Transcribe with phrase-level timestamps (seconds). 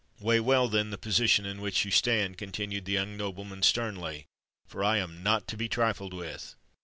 [0.19, 4.25] Weigh well, then, the position in which you stand," continued the young nobleman sternly:
[4.65, 6.55] "for I am not to be trifled with!"